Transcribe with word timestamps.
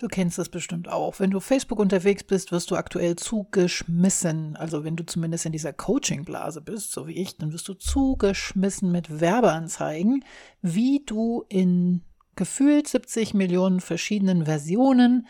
Du 0.00 0.08
kennst 0.08 0.38
das 0.38 0.48
bestimmt 0.48 0.88
auch. 0.88 1.20
Wenn 1.20 1.30
du 1.30 1.40
Facebook 1.40 1.78
unterwegs 1.78 2.24
bist, 2.24 2.52
wirst 2.52 2.70
du 2.70 2.76
aktuell 2.76 3.16
zugeschmissen. 3.16 4.56
Also 4.56 4.82
wenn 4.82 4.96
du 4.96 5.04
zumindest 5.04 5.44
in 5.44 5.52
dieser 5.52 5.74
Coaching-Blase 5.74 6.62
bist, 6.62 6.92
so 6.92 7.06
wie 7.06 7.20
ich, 7.20 7.36
dann 7.36 7.52
wirst 7.52 7.68
du 7.68 7.74
zugeschmissen 7.74 8.90
mit 8.90 9.20
Werbeanzeigen, 9.20 10.24
wie 10.62 11.02
du 11.04 11.44
in 11.50 12.02
gefühlt 12.34 12.88
70 12.88 13.34
Millionen 13.34 13.80
verschiedenen 13.80 14.46
Versionen 14.46 15.26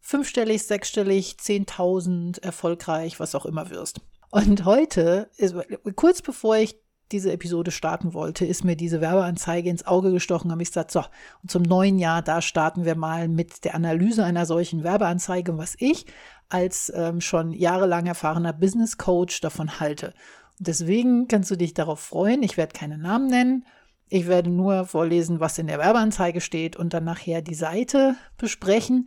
fünfstellig, 0.00 0.64
sechsstellig, 0.64 1.36
10.000 1.40 2.42
erfolgreich, 2.42 3.20
was 3.20 3.36
auch 3.36 3.46
immer 3.46 3.70
wirst. 3.70 4.00
Und 4.30 4.64
heute, 4.64 5.30
ist, 5.36 5.54
kurz 5.94 6.22
bevor 6.22 6.56
ich 6.56 6.76
diese 7.12 7.32
Episode 7.32 7.70
starten 7.70 8.14
wollte, 8.14 8.44
ist 8.44 8.64
mir 8.64 8.76
diese 8.76 9.00
Werbeanzeige 9.00 9.70
ins 9.70 9.86
Auge 9.86 10.12
gestochen, 10.12 10.50
habe 10.50 10.62
ich 10.62 10.68
gesagt, 10.68 10.90
so, 10.90 11.04
und 11.42 11.50
zum 11.50 11.62
neuen 11.62 11.98
Jahr, 11.98 12.22
da 12.22 12.40
starten 12.42 12.84
wir 12.84 12.94
mal 12.94 13.28
mit 13.28 13.64
der 13.64 13.74
Analyse 13.74 14.24
einer 14.24 14.46
solchen 14.46 14.84
Werbeanzeige, 14.84 15.56
was 15.58 15.74
ich 15.78 16.06
als 16.48 16.92
ähm, 16.94 17.20
schon 17.20 17.52
jahrelang 17.52 18.06
erfahrener 18.06 18.52
Business 18.52 18.96
Coach 18.96 19.40
davon 19.40 19.80
halte. 19.80 20.14
Und 20.58 20.66
deswegen 20.66 21.28
kannst 21.28 21.50
du 21.50 21.56
dich 21.56 21.74
darauf 21.74 22.00
freuen. 22.00 22.42
Ich 22.42 22.56
werde 22.56 22.72
keine 22.72 22.98
Namen 22.98 23.28
nennen. 23.28 23.66
Ich 24.08 24.26
werde 24.26 24.50
nur 24.50 24.86
vorlesen, 24.86 25.40
was 25.40 25.58
in 25.58 25.66
der 25.66 25.78
Werbeanzeige 25.78 26.40
steht 26.40 26.76
und 26.76 26.94
dann 26.94 27.04
nachher 27.04 27.42
die 27.42 27.54
Seite 27.54 28.16
besprechen 28.38 29.06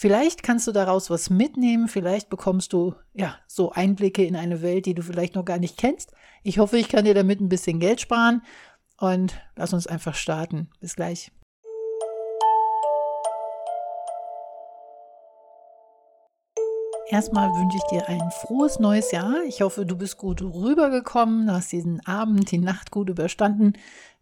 Vielleicht 0.00 0.42
kannst 0.42 0.66
du 0.66 0.72
daraus 0.72 1.10
was 1.10 1.28
mitnehmen, 1.28 1.86
vielleicht 1.86 2.30
bekommst 2.30 2.72
du 2.72 2.94
ja 3.12 3.36
so 3.46 3.72
Einblicke 3.72 4.24
in 4.24 4.34
eine 4.34 4.62
Welt, 4.62 4.86
die 4.86 4.94
du 4.94 5.02
vielleicht 5.02 5.34
noch 5.34 5.44
gar 5.44 5.58
nicht 5.58 5.76
kennst. 5.76 6.12
Ich 6.42 6.58
hoffe, 6.58 6.78
ich 6.78 6.88
kann 6.88 7.04
dir 7.04 7.14
damit 7.14 7.40
ein 7.40 7.48
bisschen 7.48 7.80
Geld 7.80 8.00
sparen 8.00 8.42
und 8.98 9.40
lass 9.56 9.72
uns 9.72 9.86
einfach 9.86 10.14
starten. 10.14 10.70
Bis 10.80 10.96
gleich. 10.96 11.30
Erstmal 17.08 17.48
wünsche 17.48 17.76
ich 17.76 17.84
dir 17.90 18.08
ein 18.08 18.30
frohes 18.42 18.78
neues 18.78 19.10
Jahr. 19.10 19.42
Ich 19.48 19.62
hoffe, 19.62 19.84
du 19.84 19.96
bist 19.96 20.16
gut 20.16 20.40
rübergekommen, 20.40 21.50
hast 21.50 21.72
diesen 21.72 22.04
Abend, 22.06 22.50
die 22.52 22.58
Nacht 22.58 22.90
gut 22.90 23.10
überstanden. 23.10 23.72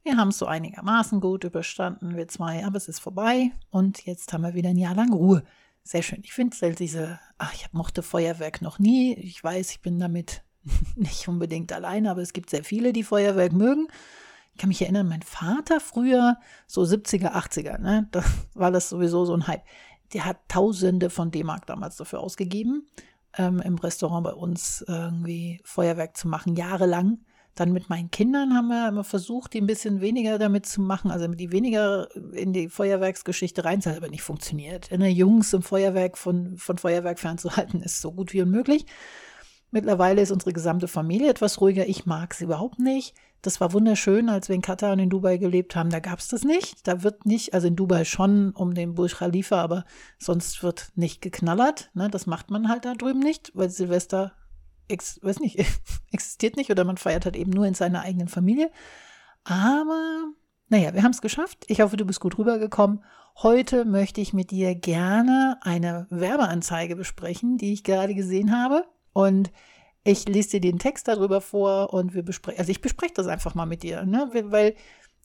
Wir 0.03 0.17
haben 0.17 0.29
es 0.29 0.39
so 0.39 0.47
einigermaßen 0.47 1.21
gut 1.21 1.45
überstanden, 1.45 2.17
wir 2.17 2.29
zwei, 2.29 2.65
aber 2.65 2.79
es 2.79 2.89
ist 2.89 3.01
vorbei 3.01 3.51
und 3.71 4.07
jetzt 4.07 4.33
haben 4.33 4.43
wir 4.43 4.55
wieder 4.55 4.71
ein 4.71 4.79
Jahr 4.79 4.95
lang 4.95 5.13
Ruhe 5.13 5.43
sehr 5.89 6.03
schön. 6.03 6.21
Ich 6.23 6.35
finde 6.35 6.75
diese, 6.75 7.19
ach, 7.39 7.55
ich 7.55 7.73
mochte 7.73 8.03
Feuerwerk 8.03 8.61
noch 8.61 8.79
nie. 8.79 9.15
Ich 9.15 9.43
weiß, 9.43 9.71
ich 9.71 9.81
bin 9.81 9.99
damit 9.99 10.43
nicht 10.97 11.29
unbedingt 11.29 11.73
alleine, 11.73 12.11
aber 12.11 12.23
es 12.23 12.33
gibt 12.33 12.51
sehr 12.51 12.65
viele, 12.65 12.93
die 12.93 13.05
Feuerwerk 13.05 13.53
mögen. 13.53 13.89
Ich 14.53 14.61
kann 14.61 14.69
mich 14.69 14.83
erinnern, 14.83 15.09
mein 15.09 15.23
Vater 15.23 15.81
früher, 15.81 16.37
so 16.67 16.83
70er, 16.83 17.33
80er, 17.33 17.79
ne, 17.79 18.09
da 18.11 18.25
war 18.55 18.71
das 18.71 18.89
sowieso 18.89 19.25
so 19.25 19.35
ein 19.35 19.47
Hype. 19.47 19.63
Der 20.13 20.25
hat 20.25 20.39
Tausende 20.49 21.11
von 21.11 21.31
D-Mark 21.31 21.67
damals 21.67 21.97
dafür 21.97 22.21
ausgegeben, 22.21 22.87
ähm, 23.37 23.61
im 23.61 23.77
Restaurant 23.77 24.25
bei 24.25 24.33
uns 24.33 24.85
irgendwie 24.89 25.61
Feuerwerk 25.65 26.17
zu 26.17 26.29
machen, 26.29 26.57
jahrelang. 26.57 27.19
Dann 27.55 27.73
mit 27.73 27.91
meinen 27.91 28.11
Kindern 28.13 28.55
haben 28.55 28.69
wir 28.69 28.89
immer 28.89 29.03
versucht, 29.03 29.53
die 29.53 29.61
ein 29.61 29.67
bisschen 29.67 30.01
weniger 30.01 30.39
damit 30.39 30.65
zu 30.65 30.81
machen, 30.81 31.11
also 31.11 31.27
die 31.27 31.51
weniger 31.51 32.09
in 32.33 32.53
die 32.53 32.69
Feuerwerksgeschichte 32.69 33.65
reinzuhalten, 33.65 34.05
aber 34.05 34.11
nicht 34.11 34.23
funktioniert. 34.23 34.93
Der 34.93 35.13
Jungs 35.13 35.53
im 35.53 35.63
Feuerwerk 35.63 36.17
von, 36.17 36.57
von 36.57 36.79
Feuerwerk 36.79 37.19
fernzuhalten, 37.19 37.83
ist 37.83 38.01
so 38.01 38.13
gut 38.13 38.33
wie 38.33 38.43
unmöglich. 38.43 38.87
Mittlerweile 39.71 40.23
ist 40.23 40.31
unsere 40.31 40.53
gesamte 40.53 40.89
Familie 40.89 41.31
etwas 41.31 41.61
ruhiger. 41.61 41.87
Ich 41.87 42.07
mag 42.07 42.33
es 42.33 42.41
überhaupt 42.41 42.79
nicht. 42.79 43.15
Das 43.43 43.61
war 43.61 43.73
wunderschön, 43.73 44.29
als 44.29 44.49
wir 44.49 44.57
in 44.57 44.63
Katar 44.63 44.93
und 44.93 44.99
in 44.99 45.11
Dubai 45.11 45.37
gelebt 45.37 45.77
haben. 45.77 45.91
Da 45.91 46.01
gab 46.01 46.19
es 46.19 46.29
das 46.29 46.43
nicht. 46.43 46.89
Da 46.89 47.03
wird 47.03 47.27
nicht, 47.27 47.55
also 47.55 47.69
in 47.69 47.77
Dubai 47.77 48.05
schon 48.05 48.51
um 48.53 48.75
den 48.75 48.95
Burj 48.95 49.15
Khalifa, 49.15 49.61
aber 49.63 49.85
sonst 50.19 50.63
wird 50.63 50.91
nicht 50.97 51.23
geknallert. 51.23 51.91
Ne? 51.95 52.09
Das 52.09 52.27
macht 52.27 52.51
man 52.51 52.69
halt 52.69 52.85
da 52.85 52.95
drüben 52.95 53.21
nicht, 53.21 53.53
weil 53.55 53.71
Silvester 53.71 54.33
ex, 54.89 55.21
weiß 55.23 55.39
nicht, 55.41 55.59
existiert 56.13 56.57
nicht 56.57 56.71
oder 56.71 56.85
man 56.85 56.97
feiert 56.97 57.27
halt 57.27 57.37
eben 57.37 57.51
nur 57.51 57.67
in 57.67 57.75
seiner 57.75 58.03
eigenen 58.03 58.29
Familie. 58.29 58.71
Aber 59.45 60.33
naja, 60.69 60.95
wir 60.95 61.03
haben 61.03 61.13
es 61.13 61.23
geschafft. 61.23 61.65
Ich 61.69 61.81
hoffe, 61.81 61.97
du 61.97 62.05
bist 62.05 62.21
gut 62.21 62.39
rübergekommen. 62.39 63.05
Heute 63.43 63.85
möchte 63.85 64.21
ich 64.21 64.33
mit 64.33 64.51
dir 64.51 64.75
gerne 64.75 65.59
eine 65.61 66.07
Werbeanzeige 66.11 66.97
besprechen, 66.97 67.57
die 67.57 67.73
ich 67.73 67.85
gerade 67.85 68.15
gesehen 68.15 68.57
habe. 68.57 68.85
Und 69.13 69.51
ich 70.05 70.27
lese 70.29 70.53
dir 70.53 70.61
den 70.61 70.79
Text 70.79 71.09
darüber 71.09 71.41
vor 71.41 71.93
und 71.93 72.15
wir 72.15 72.23
besprechen, 72.23 72.61
also 72.61 72.71
ich 72.71 72.81
bespreche 72.81 73.15
das 73.15 73.27
einfach 73.27 73.55
mal 73.55 73.67
mit 73.67 73.83
dir, 73.83 74.05
ne? 74.05 74.31
weil 74.33 74.75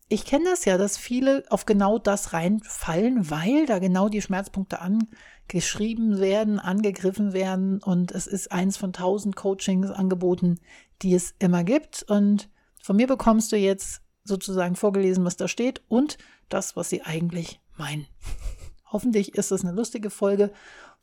ich 0.09 0.25
kenne 0.25 0.45
das 0.45 0.65
ja, 0.65 0.77
dass 0.77 0.97
viele 0.97 1.43
auf 1.49 1.65
genau 1.65 1.97
das 1.97 2.33
reinfallen, 2.33 3.29
weil 3.29 3.65
da 3.65 3.79
genau 3.79 4.09
die 4.09 4.21
Schmerzpunkte 4.21 4.79
angeschrieben 4.79 6.19
werden, 6.19 6.59
angegriffen 6.59 7.33
werden. 7.33 7.81
Und 7.81 8.11
es 8.11 8.27
ist 8.27 8.51
eins 8.51 8.77
von 8.77 8.93
tausend 8.93 9.35
Coachings-Angeboten, 9.35 10.59
die 11.01 11.15
es 11.15 11.33
immer 11.39 11.63
gibt. 11.63 12.03
Und 12.03 12.49
von 12.81 12.95
mir 12.95 13.07
bekommst 13.07 13.51
du 13.51 13.57
jetzt 13.57 14.01
sozusagen 14.23 14.75
vorgelesen, 14.75 15.25
was 15.25 15.37
da 15.37 15.47
steht 15.47 15.81
und 15.87 16.17
das, 16.49 16.75
was 16.75 16.89
sie 16.89 17.01
eigentlich 17.01 17.59
meinen. 17.77 18.05
Hoffentlich 18.91 19.35
ist 19.35 19.51
es 19.51 19.63
eine 19.63 19.73
lustige 19.73 20.09
Folge. 20.09 20.51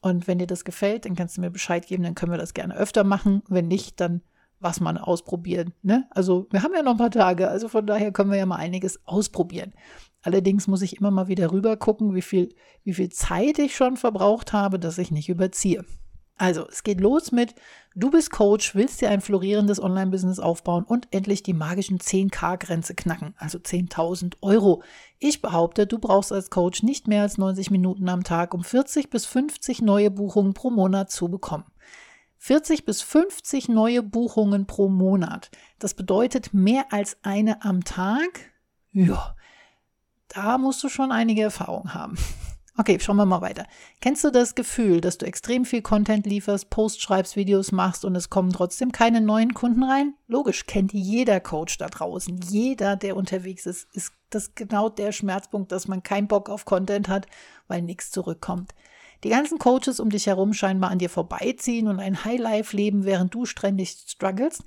Und 0.01 0.27
wenn 0.27 0.39
dir 0.39 0.47
das 0.47 0.65
gefällt, 0.65 1.05
dann 1.05 1.15
kannst 1.15 1.37
du 1.37 1.41
mir 1.41 1.51
Bescheid 1.51 1.87
geben, 1.87 2.03
dann 2.03 2.15
können 2.15 2.33
wir 2.33 2.39
das 2.39 2.55
gerne 2.55 2.77
öfter 2.77 3.05
machen. 3.05 3.43
Wenn 3.49 3.69
nicht, 3.69 4.01
dann 4.01 4.23
was 4.61 4.79
man 4.79 4.99
ausprobieren. 4.99 5.73
Ne? 5.83 6.07
Also 6.11 6.47
wir 6.51 6.63
haben 6.63 6.75
ja 6.75 6.83
noch 6.83 6.93
ein 6.93 6.99
paar 6.99 7.11
Tage, 7.11 7.49
also 7.49 7.69
von 7.69 7.87
daher 7.87 8.13
können 8.13 8.31
wir 8.31 8.39
ja 8.39 8.47
mal 8.47 8.57
einiges 8.57 9.01
ausprobieren. 9.07 9.73
Allerdings 10.23 10.67
muss 10.67 10.83
ich 10.83 10.99
immer 10.99 11.11
mal 11.11 11.29
wieder 11.29 11.51
rüber 11.51 11.79
gucken, 11.79 12.15
wie 12.15 12.23
viel, 12.23 12.51
wie 12.85 12.93
viel 12.93 13.09
Zeit 13.09 13.59
ich 13.59 13.75
schon 13.75 13.97
verbraucht 13.97 14.53
habe, 14.53 14.79
dass 14.79 14.99
ich 14.99 15.11
nicht 15.11 15.31
überziehe. 15.31 15.85
Also, 16.41 16.67
es 16.69 16.85
geht 16.85 17.03
los 17.03 17.33
mit, 17.33 17.55
du 17.95 18.11
bist 18.11 18.31
Coach, 18.31 18.75
willst 18.75 19.03
dir 19.03 19.11
ein 19.11 19.21
florierendes 19.21 19.79
Online-Business 19.79 20.39
aufbauen 20.39 20.85
und 20.85 21.07
endlich 21.11 21.43
die 21.43 21.53
magischen 21.53 21.99
10k-Grenze 21.99 22.95
knacken, 22.95 23.35
also 23.37 23.59
10.000 23.59 24.37
Euro. 24.41 24.83
Ich 25.19 25.43
behaupte, 25.43 25.87
du 25.87 25.99
brauchst 25.99 26.33
als 26.33 26.49
Coach 26.49 26.83
nicht 26.83 27.09
mehr 27.09 27.21
als 27.21 27.37
90 27.37 27.71
Minuten 27.71 28.09
am 28.09 28.25
Tag, 28.25 28.55
um 28.55 28.65
40 28.65 29.11
bis 29.11 29.27
50 29.27 29.83
neue 29.83 30.11
Buchungen 30.11 30.55
pro 30.55 30.71
Monat 30.71 31.11
zu 31.11 31.29
bekommen. 31.29 31.67
40 32.39 32.87
bis 32.87 33.03
50 33.03 33.69
neue 33.69 34.03
Buchungen 34.03 34.65
pro 34.65 34.89
Monat. 34.89 35.51
Das 35.79 35.93
bedeutet 35.93 36.55
mehr 36.55 36.87
als 36.91 37.19
eine 37.21 37.63
am 37.63 37.85
Tag. 37.85 38.51
Ja, 38.93 39.37
da 40.29 40.57
musst 40.57 40.83
du 40.83 40.89
schon 40.89 41.13
einige 41.13 41.43
Erfahrung 41.43 41.93
haben. 41.93 42.17
Okay, 42.81 42.99
schauen 42.99 43.17
wir 43.17 43.27
mal 43.27 43.43
weiter. 43.43 43.67
Kennst 44.01 44.25
du 44.25 44.31
das 44.31 44.55
Gefühl, 44.55 45.03
dass 45.03 45.19
du 45.19 45.27
extrem 45.27 45.67
viel 45.67 45.83
Content 45.83 46.25
lieferst, 46.25 46.71
Posts 46.71 47.03
schreibst, 47.03 47.37
Videos 47.37 47.73
machst 47.73 48.07
und 48.07 48.17
es 48.17 48.31
kommen 48.31 48.55
trotzdem 48.55 48.91
keine 48.91 49.21
neuen 49.21 49.53
Kunden 49.53 49.83
rein? 49.83 50.15
Logisch, 50.29 50.65
kennt 50.65 50.95
jeder 50.95 51.41
Coach 51.41 51.77
da 51.77 51.89
draußen. 51.89 52.41
Jeder, 52.49 52.97
der 52.97 53.19
unterwegs 53.19 53.67
ist, 53.67 53.87
ist 53.95 54.15
das 54.31 54.55
genau 54.55 54.89
der 54.89 55.13
Schmerzpunkt, 55.13 55.73
dass 55.73 55.89
man 55.89 56.03
keinen 56.03 56.27
Bock 56.27 56.49
auf 56.49 56.65
Content 56.65 57.11
hat, 57.11 57.27
weil 57.69 57.83
nichts 57.83 58.13
zurückkommt. 58.13 58.71
Die 59.25 59.29
ganzen 59.29 59.59
Coaches 59.59 60.01
um 60.01 60.09
dich 60.09 60.27
herum 60.27 60.55
scheinbar 60.55 60.91
an 60.91 60.99
dir 60.99 61.11
vorbeiziehen 61.11 61.87
und 61.87 62.01
ein 62.01 62.25
Highlife 62.25 62.75
leben, 62.75 63.05
während 63.05 63.35
du 63.35 63.45
ständig 63.45 63.91
struggles. 64.07 64.65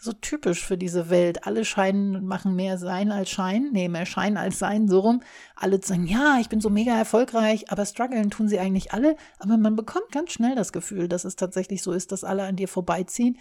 So 0.00 0.12
typisch 0.12 0.64
für 0.64 0.76
diese 0.76 1.10
Welt. 1.10 1.46
Alle 1.46 1.64
scheinen 1.64 2.16
und 2.16 2.26
machen 2.26 2.54
mehr 2.54 2.78
Sein 2.78 3.10
als 3.10 3.30
Schein. 3.30 3.70
Nee, 3.72 3.88
mehr 3.88 4.06
Schein 4.06 4.36
als 4.36 4.58
Sein, 4.58 4.88
so 4.88 5.00
rum. 5.00 5.22
Alle 5.54 5.82
sagen, 5.82 6.06
ja, 6.06 6.38
ich 6.40 6.48
bin 6.48 6.60
so 6.60 6.70
mega 6.70 6.96
erfolgreich, 6.96 7.70
aber 7.70 7.86
strugglen 7.86 8.30
tun 8.30 8.48
sie 8.48 8.58
eigentlich 8.58 8.92
alle. 8.92 9.16
Aber 9.38 9.56
man 9.56 9.74
bekommt 9.74 10.12
ganz 10.12 10.32
schnell 10.32 10.54
das 10.54 10.72
Gefühl, 10.72 11.08
dass 11.08 11.24
es 11.24 11.36
tatsächlich 11.36 11.82
so 11.82 11.92
ist, 11.92 12.12
dass 12.12 12.24
alle 12.24 12.44
an 12.44 12.56
dir 12.56 12.68
vorbeiziehen. 12.68 13.38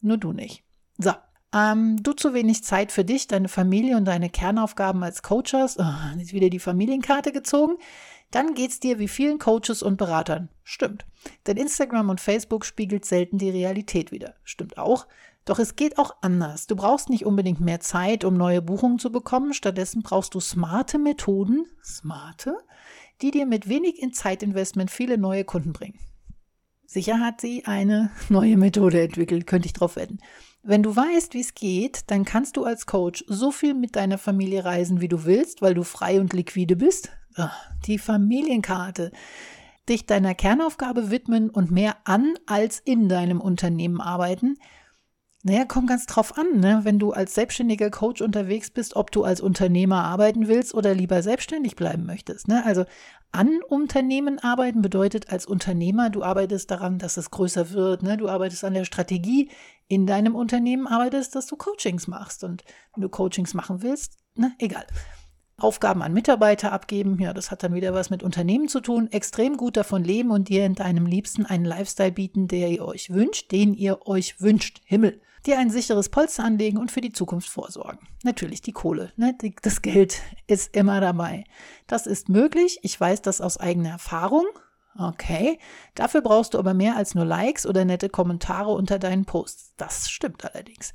Nur 0.00 0.16
du 0.16 0.32
nicht. 0.32 0.64
So, 0.96 1.12
ähm, 1.54 2.02
du 2.02 2.12
zu 2.12 2.34
wenig 2.34 2.64
Zeit 2.64 2.90
für 2.90 3.04
dich, 3.04 3.26
deine 3.26 3.48
Familie 3.48 3.96
und 3.96 4.06
deine 4.06 4.30
Kernaufgaben 4.30 5.02
als 5.02 5.22
Coach 5.22 5.52
hast. 5.52 5.78
Oh, 5.78 6.18
jetzt 6.18 6.32
wieder 6.32 6.50
die 6.50 6.58
Familienkarte 6.58 7.32
gezogen 7.32 7.76
dann 8.30 8.54
geht's 8.54 8.80
dir 8.80 8.98
wie 8.98 9.08
vielen 9.08 9.38
Coaches 9.38 9.82
und 9.82 9.96
Beratern. 9.96 10.48
Stimmt. 10.62 11.06
Denn 11.46 11.56
Instagram 11.56 12.10
und 12.10 12.20
Facebook 12.20 12.64
spiegelt 12.64 13.04
selten 13.04 13.38
die 13.38 13.50
Realität 13.50 14.12
wieder. 14.12 14.34
Stimmt 14.44 14.76
auch. 14.78 15.06
Doch 15.48 15.58
es 15.58 15.76
geht 15.76 15.96
auch 15.96 16.14
anders. 16.20 16.66
Du 16.66 16.76
brauchst 16.76 17.08
nicht 17.08 17.24
unbedingt 17.24 17.58
mehr 17.58 17.80
Zeit, 17.80 18.22
um 18.24 18.34
neue 18.34 18.60
Buchungen 18.60 18.98
zu 18.98 19.10
bekommen. 19.10 19.54
Stattdessen 19.54 20.02
brauchst 20.02 20.34
du 20.34 20.40
smarte 20.40 20.98
Methoden, 20.98 21.64
smarte, 21.82 22.54
die 23.22 23.30
dir 23.30 23.46
mit 23.46 23.66
wenig 23.66 24.02
in 24.02 24.12
Zeitinvestment 24.12 24.90
viele 24.90 25.16
neue 25.16 25.44
Kunden 25.44 25.72
bringen. 25.72 25.98
Sicher 26.84 27.20
hat 27.20 27.40
sie 27.40 27.64
eine 27.64 28.10
neue 28.28 28.58
Methode 28.58 29.00
entwickelt, 29.00 29.46
könnte 29.46 29.64
ich 29.64 29.72
drauf 29.72 29.96
wetten. 29.96 30.18
Wenn 30.62 30.82
du 30.82 30.94
weißt, 30.94 31.32
wie 31.32 31.40
es 31.40 31.54
geht, 31.54 32.10
dann 32.10 32.26
kannst 32.26 32.58
du 32.58 32.64
als 32.64 32.84
Coach 32.84 33.24
so 33.26 33.50
viel 33.50 33.72
mit 33.72 33.96
deiner 33.96 34.18
Familie 34.18 34.66
reisen, 34.66 35.00
wie 35.00 35.08
du 35.08 35.24
willst, 35.24 35.62
weil 35.62 35.72
du 35.72 35.82
frei 35.82 36.20
und 36.20 36.34
liquide 36.34 36.76
bist. 36.76 37.10
Ah, 37.36 37.52
die 37.86 37.96
Familienkarte. 37.96 39.12
Dich 39.88 40.04
deiner 40.04 40.34
Kernaufgabe 40.34 41.10
widmen 41.10 41.48
und 41.48 41.70
mehr 41.70 41.96
an 42.04 42.34
als 42.44 42.80
in 42.80 43.08
deinem 43.08 43.40
Unternehmen 43.40 44.02
arbeiten. 44.02 44.58
Naja, 45.44 45.64
kommt 45.64 45.88
ganz 45.88 46.06
drauf 46.06 46.36
an, 46.36 46.58
ne? 46.58 46.80
wenn 46.82 46.98
du 46.98 47.12
als 47.12 47.34
selbstständiger 47.34 47.90
Coach 47.90 48.20
unterwegs 48.20 48.70
bist, 48.70 48.96
ob 48.96 49.12
du 49.12 49.22
als 49.22 49.40
Unternehmer 49.40 50.02
arbeiten 50.02 50.48
willst 50.48 50.74
oder 50.74 50.94
lieber 50.94 51.22
selbstständig 51.22 51.76
bleiben 51.76 52.06
möchtest. 52.06 52.48
Ne? 52.48 52.64
Also 52.66 52.84
an 53.30 53.60
Unternehmen 53.68 54.40
arbeiten 54.40 54.82
bedeutet 54.82 55.30
als 55.30 55.46
Unternehmer, 55.46 56.10
du 56.10 56.24
arbeitest 56.24 56.72
daran, 56.72 56.98
dass 56.98 57.16
es 57.16 57.30
größer 57.30 57.70
wird, 57.70 58.02
ne? 58.02 58.16
du 58.16 58.28
arbeitest 58.28 58.64
an 58.64 58.74
der 58.74 58.84
Strategie 58.84 59.50
in 59.86 60.06
deinem 60.08 60.34
Unternehmen, 60.34 60.88
arbeitest, 60.88 61.36
dass 61.36 61.46
du 61.46 61.54
Coachings 61.54 62.08
machst. 62.08 62.42
Und 62.42 62.64
wenn 62.94 63.02
du 63.02 63.08
Coachings 63.08 63.54
machen 63.54 63.82
willst, 63.82 64.18
ne? 64.34 64.52
egal. 64.58 64.86
Aufgaben 65.58 66.02
an 66.02 66.12
Mitarbeiter 66.12 66.72
abgeben, 66.72 67.18
ja, 67.18 67.32
das 67.32 67.50
hat 67.50 67.64
dann 67.64 67.74
wieder 67.74 67.92
was 67.92 68.10
mit 68.10 68.22
Unternehmen 68.22 68.68
zu 68.68 68.80
tun, 68.80 69.10
extrem 69.10 69.56
gut 69.56 69.76
davon 69.76 70.04
leben 70.04 70.30
und 70.30 70.48
dir 70.48 70.64
in 70.64 70.76
deinem 70.76 71.04
Liebsten 71.04 71.44
einen 71.46 71.64
Lifestyle 71.64 72.12
bieten, 72.12 72.46
der 72.46 72.68
ihr 72.70 72.84
euch 72.84 73.10
wünscht, 73.10 73.50
den 73.50 73.74
ihr 73.74 74.06
euch 74.06 74.40
wünscht. 74.40 74.80
Himmel. 74.84 75.20
Dir 75.46 75.58
ein 75.58 75.70
sicheres 75.70 76.10
Polster 76.10 76.44
anlegen 76.44 76.78
und 76.78 76.92
für 76.92 77.00
die 77.00 77.12
Zukunft 77.12 77.48
vorsorgen. 77.48 78.06
Natürlich 78.22 78.62
die 78.62 78.72
Kohle, 78.72 79.12
ne? 79.16 79.36
das 79.62 79.82
Geld 79.82 80.20
ist 80.46 80.76
immer 80.76 81.00
dabei. 81.00 81.44
Das 81.86 82.06
ist 82.06 82.28
möglich, 82.28 82.78
ich 82.82 83.00
weiß 83.00 83.22
das 83.22 83.40
aus 83.40 83.58
eigener 83.58 83.90
Erfahrung. 83.90 84.46
Okay, 84.96 85.58
dafür 85.94 86.22
brauchst 86.22 86.54
du 86.54 86.58
aber 86.58 86.74
mehr 86.74 86.96
als 86.96 87.14
nur 87.14 87.24
Likes 87.24 87.66
oder 87.66 87.84
nette 87.84 88.08
Kommentare 88.08 88.70
unter 88.70 88.98
deinen 88.98 89.24
Posts. 89.24 89.74
Das 89.76 90.08
stimmt 90.10 90.44
allerdings. 90.44 90.92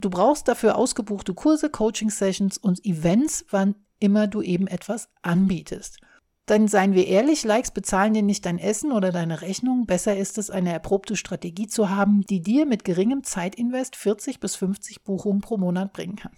Du 0.00 0.10
brauchst 0.10 0.48
dafür 0.48 0.76
ausgebuchte 0.76 1.34
Kurse, 1.34 1.70
Coaching-Sessions 1.70 2.58
und 2.58 2.84
Events, 2.84 3.46
wann 3.50 3.76
immer 3.98 4.26
du 4.26 4.42
eben 4.42 4.66
etwas 4.66 5.08
anbietest. 5.22 5.98
Dann 6.46 6.68
seien 6.68 6.92
wir 6.92 7.06
ehrlich, 7.06 7.42
Likes 7.44 7.70
bezahlen 7.70 8.12
dir 8.12 8.22
nicht 8.22 8.44
dein 8.44 8.58
Essen 8.58 8.92
oder 8.92 9.12
deine 9.12 9.40
Rechnung. 9.40 9.86
Besser 9.86 10.16
ist 10.16 10.36
es, 10.36 10.50
eine 10.50 10.72
erprobte 10.72 11.16
Strategie 11.16 11.68
zu 11.68 11.88
haben, 11.88 12.20
die 12.22 12.42
dir 12.42 12.66
mit 12.66 12.84
geringem 12.84 13.24
Zeitinvest 13.24 13.96
40 13.96 14.40
bis 14.40 14.54
50 14.56 15.04
Buchungen 15.04 15.40
pro 15.40 15.56
Monat 15.56 15.94
bringen 15.94 16.16
kann. 16.16 16.32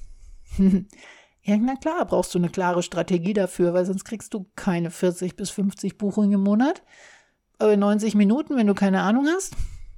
ja, 1.42 1.56
na 1.56 1.74
klar, 1.74 2.04
brauchst 2.06 2.32
du 2.34 2.38
eine 2.38 2.50
klare 2.50 2.84
Strategie 2.84 3.32
dafür, 3.32 3.74
weil 3.74 3.84
sonst 3.84 4.04
kriegst 4.04 4.32
du 4.32 4.46
keine 4.54 4.92
40 4.92 5.34
bis 5.34 5.50
50 5.50 5.98
Buchungen 5.98 6.32
im 6.32 6.42
Monat. 6.42 6.84
Aber 7.58 7.72
in 7.72 7.80
90 7.80 8.14
Minuten, 8.14 8.56
wenn 8.56 8.68
du 8.68 8.74
keine 8.74 9.02
Ahnung 9.02 9.26
hast, 9.26 9.56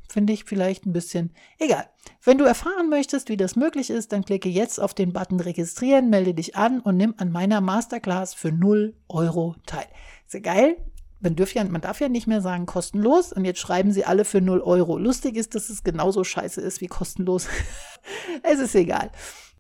Finde 0.09 0.33
ich 0.33 0.45
vielleicht 0.45 0.87
ein 0.87 0.93
bisschen 0.93 1.35
egal. 1.59 1.87
Wenn 2.25 2.39
du 2.39 2.45
erfahren 2.45 2.89
möchtest, 2.89 3.29
wie 3.29 3.37
das 3.37 3.57
möglich 3.57 3.91
ist, 3.91 4.13
dann 4.13 4.25
klicke 4.25 4.49
jetzt 4.49 4.81
auf 4.81 4.95
den 4.95 5.13
Button 5.13 5.39
Registrieren, 5.39 6.09
melde 6.09 6.33
dich 6.33 6.57
an 6.57 6.81
und 6.81 6.97
nimm 6.97 7.15
an 7.19 7.31
meiner 7.31 7.61
Masterclass 7.61 8.33
für 8.33 8.51
0 8.51 8.95
Euro 9.09 9.55
teil. 9.67 9.87
Sehr 10.27 10.41
geil. 10.41 10.77
Man 11.21 11.37
ja, 11.37 11.65
man 11.65 11.81
darf 11.81 12.01
ja 12.01 12.09
nicht 12.09 12.27
mehr 12.27 12.41
sagen 12.41 12.65
kostenlos 12.65 13.33
und 13.33 13.45
jetzt 13.45 13.59
schreiben 13.59 13.93
sie 13.93 14.05
alle 14.05 14.25
für 14.25 14.41
0 14.41 14.61
Euro. 14.61 14.99
Lustig 14.99 15.37
ist, 15.37 15.55
dass 15.55 15.69
es 15.69 15.83
genauso 15.83 16.25
scheiße 16.25 16.61
ist 16.61 16.81
wie 16.81 16.87
kostenlos. 16.87 17.49
es 18.45 18.61
ist 18.61 18.75
egal. 18.77 19.11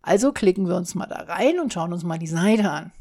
Also 0.00 0.32
klicken 0.32 0.68
wir 0.68 0.76
uns 0.76 0.94
mal 0.94 1.06
da 1.06 1.16
rein 1.16 1.58
und 1.60 1.72
schauen 1.72 1.92
uns 1.92 2.04
mal 2.04 2.18
die 2.18 2.28
Seite 2.28 2.70
an. 2.70 2.92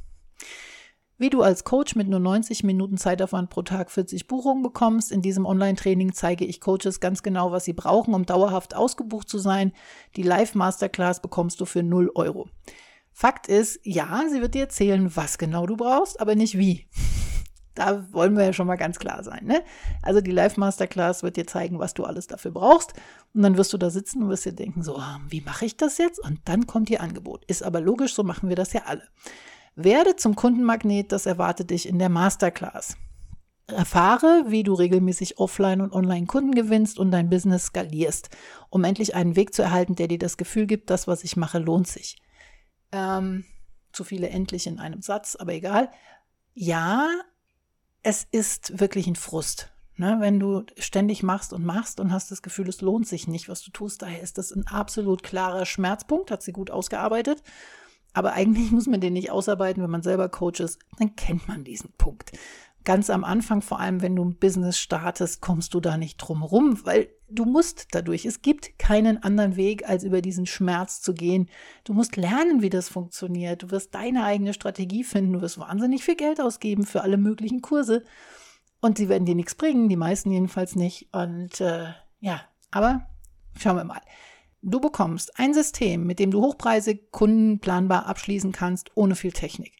Wie 1.19 1.31
du 1.31 1.41
als 1.41 1.63
Coach 1.63 1.95
mit 1.95 2.07
nur 2.07 2.19
90 2.19 2.63
Minuten 2.63 2.95
Zeitaufwand 2.95 3.49
pro 3.49 3.63
Tag 3.63 3.89
40 3.89 4.27
Buchungen 4.27 4.61
bekommst. 4.61 5.11
In 5.11 5.23
diesem 5.23 5.47
Online-Training 5.47 6.13
zeige 6.13 6.45
ich 6.45 6.61
Coaches 6.61 6.99
ganz 6.99 7.23
genau, 7.23 7.51
was 7.51 7.65
sie 7.65 7.73
brauchen, 7.73 8.13
um 8.13 8.27
dauerhaft 8.27 8.75
ausgebucht 8.75 9.27
zu 9.27 9.39
sein. 9.39 9.71
Die 10.15 10.21
Live-Masterclass 10.21 11.23
bekommst 11.23 11.59
du 11.59 11.65
für 11.65 11.81
0 11.81 12.11
Euro. 12.13 12.49
Fakt 13.11 13.47
ist, 13.47 13.79
ja, 13.83 14.25
sie 14.31 14.41
wird 14.41 14.53
dir 14.53 14.61
erzählen, 14.61 15.15
was 15.15 15.39
genau 15.39 15.65
du 15.65 15.75
brauchst, 15.75 16.19
aber 16.21 16.35
nicht 16.35 16.57
wie. 16.57 16.87
Da 17.73 18.11
wollen 18.11 18.35
wir 18.35 18.43
ja 18.43 18.53
schon 18.53 18.65
mal 18.65 18.75
ganz 18.75 18.97
klar 18.97 19.23
sein. 19.23 19.45
Ne? 19.45 19.61
Also 20.01 20.19
die 20.19 20.31
Live-Masterclass 20.31 21.21
wird 21.21 21.37
dir 21.37 21.45
zeigen, 21.45 21.77
was 21.77 21.93
du 21.93 22.05
alles 22.05 22.25
dafür 22.25 22.49
brauchst. 22.49 22.93
Und 23.35 23.43
dann 23.43 23.55
wirst 23.55 23.71
du 23.71 23.77
da 23.77 23.91
sitzen 23.91 24.23
und 24.23 24.29
wirst 24.29 24.45
dir 24.45 24.53
denken, 24.53 24.81
so, 24.81 24.99
wie 25.29 25.41
mache 25.41 25.65
ich 25.65 25.77
das 25.77 25.99
jetzt? 25.99 26.17
Und 26.17 26.39
dann 26.45 26.65
kommt 26.65 26.89
ihr 26.89 27.01
Angebot. 27.01 27.45
Ist 27.45 27.61
aber 27.61 27.79
logisch, 27.79 28.15
so 28.15 28.23
machen 28.23 28.49
wir 28.49 28.55
das 28.55 28.73
ja 28.73 28.81
alle. 28.87 29.03
Werde 29.79 30.15
zum 30.15 30.35
Kundenmagnet, 30.35 31.11
das 31.11 31.27
erwartet 31.27 31.69
dich 31.69 31.87
in 31.87 31.99
der 31.99 32.09
Masterclass. 32.09 32.97
Erfahre, 33.67 34.45
wie 34.47 34.63
du 34.63 34.73
regelmäßig 34.73 35.37
offline 35.37 35.81
und 35.81 35.93
online 35.93 36.25
Kunden 36.25 36.55
gewinnst 36.55 36.97
und 36.97 37.11
dein 37.11 37.29
Business 37.29 37.65
skalierst, 37.65 38.31
um 38.71 38.83
endlich 38.83 39.13
einen 39.13 39.35
Weg 39.35 39.53
zu 39.53 39.61
erhalten, 39.61 39.93
der 39.93 40.07
dir 40.07 40.17
das 40.17 40.37
Gefühl 40.37 40.65
gibt, 40.65 40.89
das, 40.89 41.07
was 41.07 41.23
ich 41.23 41.37
mache, 41.37 41.59
lohnt 41.59 41.87
sich. 41.87 42.17
Ähm, 42.91 43.45
zu 43.91 44.03
viele 44.03 44.29
endlich 44.29 44.65
in 44.65 44.79
einem 44.79 45.03
Satz, 45.03 45.35
aber 45.35 45.53
egal. 45.53 45.91
Ja, 46.55 47.07
es 48.01 48.25
ist 48.31 48.79
wirklich 48.79 49.05
ein 49.05 49.15
Frust. 49.15 49.71
Ne, 49.95 50.17
wenn 50.19 50.39
du 50.39 50.63
ständig 50.77 51.21
machst 51.21 51.53
und 51.53 51.65
machst 51.65 51.99
und 51.99 52.11
hast 52.11 52.31
das 52.31 52.41
Gefühl, 52.41 52.69
es 52.69 52.81
lohnt 52.81 53.07
sich 53.07 53.27
nicht, 53.27 53.47
was 53.47 53.61
du 53.61 53.69
tust, 53.69 54.01
daher 54.01 54.21
ist 54.21 54.39
das 54.39 54.51
ein 54.51 54.65
absolut 54.65 55.21
klarer 55.21 55.65
Schmerzpunkt, 55.67 56.31
hat 56.31 56.41
sie 56.41 56.51
gut 56.51 56.71
ausgearbeitet. 56.71 57.43
Aber 58.17 58.33
eigentlich 58.33 58.71
muss 58.71 58.87
man 58.87 58.99
den 58.99 59.13
nicht 59.13 59.29
ausarbeiten, 59.29 59.83
wenn 59.83 59.91
man 59.91 60.01
selber 60.01 60.27
Coach 60.27 60.59
ist. 60.59 60.79
Dann 60.97 61.15
kennt 61.15 61.47
man 61.47 61.63
diesen 61.63 61.91
Punkt. 61.99 62.31
Ganz 62.83 63.11
am 63.11 63.23
Anfang, 63.23 63.61
vor 63.61 63.79
allem 63.79 64.01
wenn 64.01 64.15
du 64.15 64.25
ein 64.25 64.39
Business 64.39 64.79
startest, 64.79 65.41
kommst 65.41 65.73
du 65.73 65.79
da 65.79 65.97
nicht 65.97 66.17
drum 66.17 66.41
rum, 66.41 66.79
weil 66.83 67.09
du 67.29 67.45
musst 67.45 67.89
dadurch. 67.91 68.25
Es 68.25 68.41
gibt 68.41 68.79
keinen 68.79 69.21
anderen 69.21 69.55
Weg, 69.55 69.87
als 69.87 70.03
über 70.03 70.21
diesen 70.21 70.47
Schmerz 70.47 71.01
zu 71.01 71.13
gehen. 71.13 71.47
Du 71.83 71.93
musst 71.93 72.15
lernen, 72.15 72.63
wie 72.63 72.71
das 72.71 72.89
funktioniert. 72.89 73.61
Du 73.61 73.71
wirst 73.71 73.93
deine 73.93 74.23
eigene 74.23 74.53
Strategie 74.53 75.03
finden. 75.03 75.33
Du 75.33 75.41
wirst 75.41 75.59
wahnsinnig 75.59 76.03
viel 76.03 76.15
Geld 76.15 76.41
ausgeben 76.41 76.85
für 76.85 77.01
alle 77.01 77.17
möglichen 77.17 77.61
Kurse. 77.61 78.03
Und 78.79 78.97
sie 78.97 79.09
werden 79.09 79.25
dir 79.25 79.35
nichts 79.35 79.53
bringen, 79.53 79.89
die 79.89 79.95
meisten 79.95 80.31
jedenfalls 80.31 80.75
nicht. 80.75 81.09
Und 81.11 81.61
äh, 81.61 81.89
ja, 82.19 82.41
aber 82.71 83.05
schauen 83.59 83.75
wir 83.75 83.83
mal. 83.83 84.01
Du 84.69 84.81
bekommst 84.81 85.39
ein 85.39 85.53
System, 85.53 86.05
mit 86.05 86.19
dem 86.19 86.29
du 86.29 86.41
hochpreisig 86.41 87.09
Kunden 87.11 87.59
planbar 87.59 88.05
abschließen 88.05 88.51
kannst, 88.51 88.91
ohne 88.95 89.15
viel 89.15 89.31
Technik. 89.31 89.77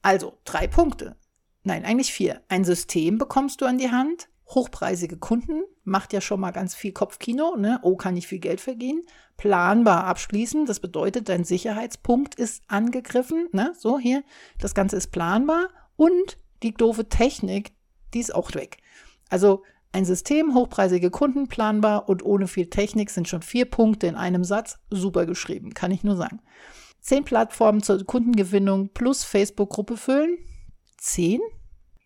Also 0.00 0.38
drei 0.44 0.68
Punkte. 0.68 1.16
Nein, 1.64 1.84
eigentlich 1.84 2.12
vier. 2.12 2.40
Ein 2.46 2.62
System 2.62 3.18
bekommst 3.18 3.60
du 3.60 3.64
an 3.64 3.78
die 3.78 3.90
Hand. 3.90 4.28
Hochpreisige 4.48 5.16
Kunden 5.16 5.64
macht 5.82 6.12
ja 6.12 6.20
schon 6.20 6.38
mal 6.38 6.52
ganz 6.52 6.76
viel 6.76 6.92
Kopfkino. 6.92 7.56
Ne? 7.56 7.80
Oh, 7.82 7.96
kann 7.96 8.16
ich 8.16 8.28
viel 8.28 8.38
Geld 8.38 8.60
verdienen? 8.60 9.02
Planbar 9.38 10.04
abschließen. 10.04 10.66
Das 10.66 10.78
bedeutet, 10.78 11.28
dein 11.28 11.42
Sicherheitspunkt 11.42 12.36
ist 12.36 12.62
angegriffen. 12.68 13.48
Ne? 13.50 13.72
So 13.76 13.98
hier, 13.98 14.22
das 14.60 14.76
Ganze 14.76 14.98
ist 14.98 15.08
planbar. 15.08 15.68
Und 15.96 16.38
die 16.62 16.74
doofe 16.74 17.08
Technik, 17.08 17.72
die 18.14 18.20
ist 18.20 18.32
auch 18.32 18.54
weg. 18.54 18.76
Also 19.30 19.64
ein 19.96 20.04
System, 20.04 20.54
hochpreisige 20.54 21.10
Kunden, 21.10 21.48
planbar 21.48 22.06
und 22.10 22.22
ohne 22.22 22.48
viel 22.48 22.68
Technik 22.68 23.08
sind 23.08 23.28
schon 23.28 23.40
vier 23.40 23.64
Punkte 23.64 24.06
in 24.06 24.14
einem 24.14 24.44
Satz. 24.44 24.78
Super 24.90 25.24
geschrieben, 25.24 25.72
kann 25.72 25.90
ich 25.90 26.04
nur 26.04 26.16
sagen. 26.16 26.40
Zehn 27.00 27.24
Plattformen 27.24 27.82
zur 27.82 28.04
Kundengewinnung 28.04 28.90
plus 28.92 29.24
Facebook-Gruppe 29.24 29.96
füllen. 29.96 30.36
Zehn? 30.98 31.40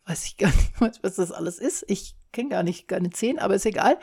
Weiß 0.06 0.25
ich 0.25 0.37
gar 0.37 0.52
nicht, 0.52 1.02
was 1.02 1.16
das 1.16 1.32
alles 1.32 1.58
ist. 1.58 1.84
Ich 1.88 2.14
kenne 2.32 2.50
gar 2.50 2.62
nicht, 2.62 2.87
keine 2.87 3.10
zehn, 3.10 3.40
aber 3.40 3.56
ist 3.56 3.66
egal. 3.66 3.99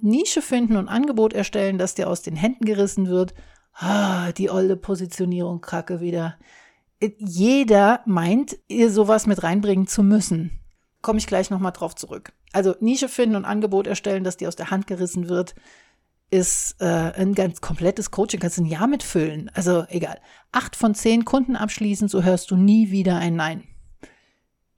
Nische 0.00 0.40
finden 0.40 0.76
und 0.76 0.88
Angebot 0.88 1.32
erstellen, 1.32 1.78
das 1.78 1.96
dir 1.96 2.08
aus 2.08 2.22
den 2.22 2.36
Händen 2.36 2.64
gerissen 2.64 3.08
wird. 3.08 3.34
Ah, 3.74 4.30
die 4.30 4.50
olle 4.50 4.76
Positionierung, 4.76 5.60
Kracke 5.60 6.00
wieder. 6.00 6.38
Jeder 7.18 8.02
meint, 8.06 8.56
ihr 8.68 8.88
sowas 8.92 9.26
mit 9.26 9.42
reinbringen 9.42 9.88
zu 9.88 10.04
müssen 10.04 10.62
komme 11.02 11.18
ich 11.18 11.26
gleich 11.26 11.50
nochmal 11.50 11.72
drauf 11.72 11.94
zurück. 11.94 12.32
Also 12.52 12.74
Nische 12.80 13.08
finden 13.08 13.36
und 13.36 13.44
Angebot 13.44 13.86
erstellen, 13.86 14.24
dass 14.24 14.36
die 14.36 14.46
aus 14.46 14.56
der 14.56 14.70
Hand 14.70 14.86
gerissen 14.86 15.28
wird, 15.28 15.54
ist 16.30 16.76
äh, 16.80 16.86
ein 16.86 17.34
ganz 17.34 17.60
komplettes 17.60 18.10
Coaching, 18.10 18.40
kannst 18.40 18.58
ein 18.58 18.66
Jahr 18.66 18.86
mitfüllen. 18.86 19.50
Also 19.54 19.84
egal. 19.88 20.18
Acht 20.50 20.76
von 20.76 20.94
zehn 20.94 21.24
Kunden 21.24 21.56
abschließen, 21.56 22.08
so 22.08 22.22
hörst 22.22 22.50
du 22.50 22.56
nie 22.56 22.90
wieder 22.90 23.16
ein 23.16 23.36
Nein. 23.36 23.64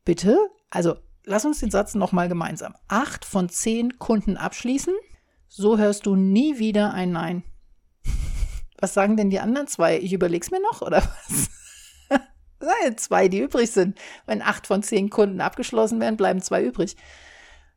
Bitte? 0.04 0.37
Also 0.69 0.97
lass 1.25 1.45
uns 1.45 1.61
den 1.61 1.71
Satz 1.71 1.95
nochmal 1.95 2.28
gemeinsam. 2.28 2.75
Acht 2.88 3.25
von 3.25 3.49
zehn 3.49 3.99
Kunden 3.99 4.37
abschließen, 4.37 4.95
so 5.47 5.78
hörst 5.78 6.07
du 6.07 6.16
nie 6.16 6.59
wieder 6.59 6.93
ein 6.93 7.12
Nein. 7.12 7.45
Was 8.81 8.95
sagen 8.95 9.16
denn 9.16 9.31
die 9.31 9.40
anderen 9.40 9.69
zwei? 9.69 9.99
Ich 9.99 10.12
überleg's 10.12 10.50
mir 10.50 10.61
noch, 10.61 10.83
oder 10.83 11.02
was? 11.02 11.50
zwei, 12.97 13.28
die 13.28 13.40
übrig 13.40 13.71
sind. 13.71 13.99
Wenn 14.26 14.43
acht 14.43 14.66
von 14.66 14.83
zehn 14.83 15.09
Kunden 15.11 15.40
abgeschlossen 15.40 16.00
werden, 16.00 16.16
bleiben 16.16 16.43
zwei 16.43 16.64
übrig. 16.64 16.97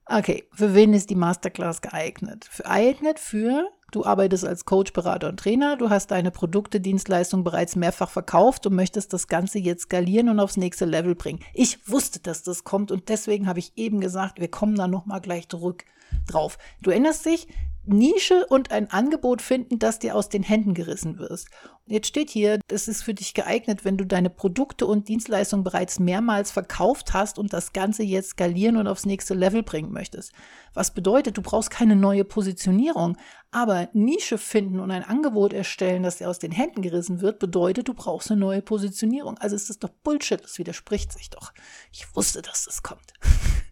Okay, 0.09 0.45
für 0.53 0.73
wen 0.73 0.93
ist 0.93 1.09
die 1.09 1.15
Masterclass 1.15 1.81
geeignet? 1.81 2.49
Geeignet 2.55 3.19
für, 3.19 3.69
du 3.91 4.05
arbeitest 4.05 4.45
als 4.45 4.63
Coach, 4.63 4.93
Berater 4.93 5.27
und 5.27 5.37
Trainer, 5.37 5.75
du 5.75 5.89
hast 5.89 6.11
deine 6.11 6.31
Produkte, 6.31 6.79
Dienstleistungen 6.79 7.43
bereits 7.43 7.75
mehrfach 7.75 8.09
verkauft 8.09 8.65
und 8.65 8.75
möchtest 8.75 9.11
das 9.11 9.27
Ganze 9.27 9.59
jetzt 9.59 9.83
skalieren 9.83 10.29
und 10.29 10.39
aufs 10.39 10.55
nächste 10.55 10.85
Level 10.85 11.13
bringen. 11.13 11.39
Ich 11.53 11.89
wusste, 11.89 12.19
dass 12.19 12.41
das 12.41 12.63
kommt 12.63 12.91
und 12.91 13.09
deswegen 13.09 13.47
habe 13.47 13.59
ich 13.59 13.73
eben 13.75 13.99
gesagt, 13.99 14.39
wir 14.39 14.49
kommen 14.49 14.75
da 14.75 14.87
nochmal 14.87 15.19
gleich 15.19 15.49
zurück 15.49 15.83
drauf. 16.25 16.57
Du 16.81 16.91
erinnerst 16.91 17.25
dich, 17.25 17.47
Nische 17.87 18.45
und 18.47 18.71
ein 18.71 18.91
Angebot 18.91 19.41
finden, 19.41 19.79
das 19.79 19.99
dir 19.99 20.15
aus 20.15 20.29
den 20.29 20.43
Händen 20.43 20.73
gerissen 20.73 21.19
wirst. 21.19 21.47
Jetzt 21.85 22.07
steht 22.07 22.29
hier, 22.29 22.59
das 22.67 22.87
ist 22.87 23.01
für 23.01 23.13
dich 23.13 23.33
geeignet, 23.33 23.85
wenn 23.85 23.97
du 23.97 24.05
deine 24.05 24.29
Produkte 24.29 24.85
und 24.85 25.07
Dienstleistungen 25.07 25.63
bereits 25.63 25.99
mehrmals 25.99 26.51
verkauft 26.51 27.13
hast 27.13 27.39
und 27.39 27.53
das 27.53 27.71
Ganze 27.71 28.03
jetzt 28.03 28.31
skalieren 28.31 28.77
und 28.77 28.87
aufs 28.87 29.05
nächste 29.05 29.33
Level 29.33 29.63
bringen 29.63 29.91
möchtest. 29.91 30.33
Was 30.73 30.93
bedeutet, 30.93 31.37
du 31.37 31.41
brauchst 31.41 31.69
keine 31.69 31.95
neue 31.95 32.25
Positionierung, 32.25 33.17
aber 33.51 33.89
Nische 33.93 34.37
finden 34.37 34.79
und 34.79 34.91
ein 34.91 35.03
Angebot 35.03 35.53
erstellen, 35.53 36.03
das 36.03 36.17
dir 36.17 36.29
aus 36.29 36.39
den 36.39 36.51
Händen 36.51 36.81
gerissen 36.81 37.21
wird, 37.21 37.39
bedeutet, 37.39 37.87
du 37.87 37.93
brauchst 37.93 38.31
eine 38.31 38.39
neue 38.39 38.61
Positionierung. 38.61 39.37
Also 39.37 39.55
ist 39.55 39.69
das 39.69 39.79
doch 39.79 39.89
Bullshit, 40.03 40.43
das 40.43 40.57
widerspricht 40.57 41.13
sich 41.13 41.29
doch. 41.29 41.53
Ich 41.91 42.15
wusste, 42.15 42.41
dass 42.41 42.65
das 42.65 42.83
kommt. 42.83 43.13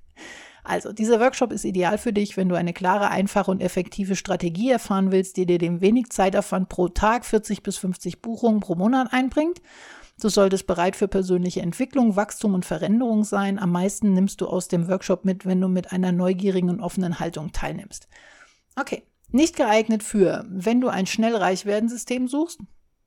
Also, 0.66 0.92
dieser 0.92 1.20
Workshop 1.20 1.52
ist 1.52 1.64
ideal 1.64 1.98
für 1.98 2.12
dich, 2.12 2.38
wenn 2.38 2.50
du 2.50 2.56
eine 2.56 2.74
klare, 2.74 3.10
einfache 3.10 3.52
und 3.52 3.62
effektive 3.62 4.16
Strategie 4.16 4.72
erfahren 4.72 5.12
willst, 5.12 5.38
die 5.38 5.46
dir 5.46 5.60
den 5.60 5.80
wenig 5.80 6.10
Zeitaufwand 6.10 6.70
pro 6.70 6.88
Tag 6.90 7.24
40 7.26 7.62
bis 7.62 7.78
50 7.78 8.22
Buchungen 8.22 8.60
pro 8.60 8.76
Monat 8.76 9.14
einbringt. 9.14 9.62
Du 10.20 10.30
solltest 10.30 10.66
bereit 10.66 10.96
für 10.96 11.08
persönliche 11.08 11.62
Entwicklung, 11.62 12.16
Wachstum 12.16 12.54
und 12.54 12.66
Veränderung 12.66 13.24
sein. 13.24 13.60
Am 13.60 13.72
meisten 13.72 14.14
nimmst 14.14 14.42
du 14.42 14.48
aus 14.48 14.68
dem 14.68 14.88
Workshop 14.88 15.24
mit, 15.26 15.46
wenn 15.46 15.62
du 15.62 15.68
mit 15.68 15.92
einer 15.92 16.12
neugierigen 16.12 16.70
und 16.70 16.82
offenen 16.82 17.20
Haltung 17.20 17.52
teilnimmst. 17.52 18.08
Okay, 18.76 19.04
nicht 19.30 19.56
geeignet 19.56 20.04
für, 20.04 20.46
wenn 20.50 20.82
du 20.82 20.88
ein 20.88 21.06
schnell 21.06 21.36
reich 21.36 21.66
werden 21.66 21.90
System 21.90 22.28
suchst. 22.28 22.60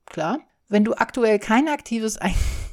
Klar. 0.07 0.38
Wenn 0.69 0.85
du 0.85 0.95
aktuell 0.95 1.38
kein 1.38 1.67
aktives 1.67 2.19
Einkommen 2.19 2.68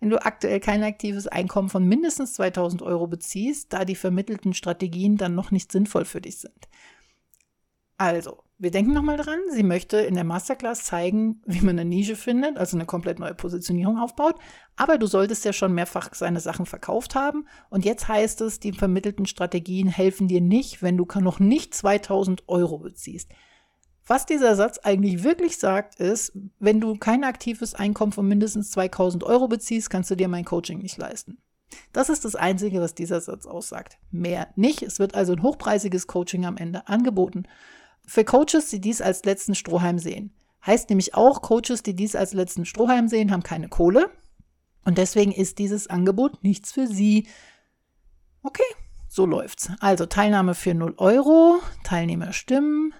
wenn 0.00 0.10
du 0.10 0.24
aktuell 0.24 0.60
kein 0.60 0.82
aktives 0.82 1.28
Einkommen 1.28 1.68
von 1.68 1.86
mindestens 1.86 2.34
2000 2.34 2.82
Euro 2.82 3.06
beziehst, 3.06 3.72
da 3.72 3.84
die 3.84 3.94
vermittelten 3.94 4.54
Strategien 4.54 5.16
dann 5.16 5.34
noch 5.34 5.50
nicht 5.50 5.70
sinnvoll 5.70 6.06
für 6.06 6.20
dich 6.20 6.38
sind. 6.38 6.68
Also, 7.98 8.44
wir 8.56 8.70
denken 8.70 8.94
nochmal 8.94 9.18
dran, 9.18 9.38
sie 9.50 9.62
möchte 9.62 9.98
in 9.98 10.14
der 10.14 10.24
Masterclass 10.24 10.84
zeigen, 10.84 11.42
wie 11.46 11.60
man 11.60 11.78
eine 11.78 11.84
Nische 11.84 12.16
findet, 12.16 12.56
also 12.56 12.76
eine 12.76 12.86
komplett 12.86 13.18
neue 13.18 13.34
Positionierung 13.34 13.98
aufbaut. 13.98 14.36
Aber 14.76 14.96
du 14.96 15.06
solltest 15.06 15.44
ja 15.44 15.52
schon 15.52 15.74
mehrfach 15.74 16.14
seine 16.14 16.40
Sachen 16.40 16.64
verkauft 16.64 17.14
haben. 17.14 17.46
Und 17.68 17.84
jetzt 17.84 18.08
heißt 18.08 18.40
es, 18.40 18.58
die 18.58 18.72
vermittelten 18.72 19.26
Strategien 19.26 19.88
helfen 19.88 20.28
dir 20.28 20.40
nicht, 20.40 20.82
wenn 20.82 20.96
du 20.96 21.06
noch 21.20 21.40
nicht 21.40 21.74
2000 21.74 22.48
Euro 22.48 22.78
beziehst. 22.78 23.30
Was 24.10 24.26
dieser 24.26 24.56
Satz 24.56 24.78
eigentlich 24.78 25.22
wirklich 25.22 25.56
sagt, 25.56 26.00
ist, 26.00 26.32
wenn 26.58 26.80
du 26.80 26.96
kein 26.96 27.22
aktives 27.22 27.76
Einkommen 27.76 28.10
von 28.10 28.26
mindestens 28.26 28.72
2000 28.72 29.22
Euro 29.22 29.46
beziehst, 29.46 29.88
kannst 29.88 30.10
du 30.10 30.16
dir 30.16 30.26
mein 30.26 30.44
Coaching 30.44 30.82
nicht 30.82 30.98
leisten. 30.98 31.38
Das 31.92 32.08
ist 32.08 32.24
das 32.24 32.34
Einzige, 32.34 32.80
was 32.80 32.96
dieser 32.96 33.20
Satz 33.20 33.46
aussagt. 33.46 33.98
Mehr 34.10 34.48
nicht. 34.56 34.82
Es 34.82 34.98
wird 34.98 35.14
also 35.14 35.34
ein 35.34 35.44
hochpreisiges 35.44 36.08
Coaching 36.08 36.44
am 36.44 36.56
Ende 36.56 36.88
angeboten. 36.88 37.44
Für 38.04 38.24
Coaches, 38.24 38.68
die 38.68 38.80
dies 38.80 39.00
als 39.00 39.24
letzten 39.24 39.54
Strohhalm 39.54 40.00
sehen. 40.00 40.34
Heißt 40.66 40.88
nämlich 40.88 41.14
auch, 41.14 41.40
Coaches, 41.40 41.84
die 41.84 41.94
dies 41.94 42.16
als 42.16 42.32
letzten 42.32 42.66
Strohhalm 42.66 43.06
sehen, 43.06 43.30
haben 43.30 43.44
keine 43.44 43.68
Kohle. 43.68 44.10
Und 44.84 44.98
deswegen 44.98 45.30
ist 45.30 45.60
dieses 45.60 45.86
Angebot 45.86 46.42
nichts 46.42 46.72
für 46.72 46.88
sie. 46.88 47.28
Okay, 48.42 48.74
so 49.06 49.24
läuft's. 49.24 49.70
Also 49.78 50.06
Teilnahme 50.06 50.56
für 50.56 50.74
0 50.74 50.94
Euro, 50.96 51.60
Teilnehmer 51.84 52.32
stimmen, 52.32 52.92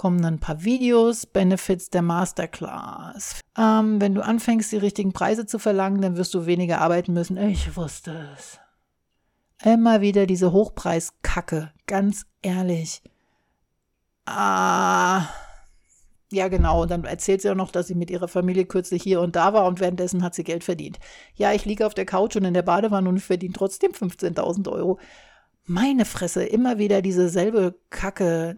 kommen 0.00 0.24
ein 0.24 0.38
paar 0.38 0.64
Videos, 0.64 1.26
Benefits 1.26 1.90
der 1.90 2.00
Masterclass. 2.00 3.38
Ähm, 3.58 4.00
wenn 4.00 4.14
du 4.14 4.24
anfängst, 4.24 4.72
die 4.72 4.78
richtigen 4.78 5.12
Preise 5.12 5.44
zu 5.44 5.58
verlangen, 5.58 6.00
dann 6.00 6.16
wirst 6.16 6.32
du 6.32 6.46
weniger 6.46 6.80
arbeiten 6.80 7.12
müssen. 7.12 7.36
Ich 7.36 7.76
wusste 7.76 8.30
es. 8.34 8.58
Immer 9.62 10.00
wieder 10.00 10.24
diese 10.24 10.52
Hochpreiskacke, 10.52 11.70
ganz 11.86 12.24
ehrlich. 12.40 13.02
Ah. 14.24 15.28
Ja, 16.32 16.48
genau. 16.48 16.80
Und 16.80 16.90
dann 16.90 17.04
erzählt 17.04 17.42
sie 17.42 17.50
auch 17.50 17.54
noch, 17.54 17.70
dass 17.70 17.88
sie 17.88 17.94
mit 17.94 18.08
ihrer 18.08 18.28
Familie 18.28 18.64
kürzlich 18.64 19.02
hier 19.02 19.20
und 19.20 19.36
da 19.36 19.52
war 19.52 19.66
und 19.66 19.80
währenddessen 19.80 20.22
hat 20.22 20.34
sie 20.34 20.44
Geld 20.44 20.64
verdient. 20.64 20.98
Ja, 21.34 21.52
ich 21.52 21.66
liege 21.66 21.84
auf 21.84 21.92
der 21.92 22.06
Couch 22.06 22.36
und 22.36 22.46
in 22.46 22.54
der 22.54 22.62
Badewanne 22.62 23.10
und 23.10 23.20
verdiene 23.20 23.52
trotzdem 23.52 23.92
15.000 23.92 24.72
Euro. 24.72 24.98
Meine 25.66 26.06
Fresse, 26.06 26.42
immer 26.42 26.78
wieder 26.78 27.02
diese 27.02 27.28
selbe 27.28 27.74
Kacke. 27.90 28.56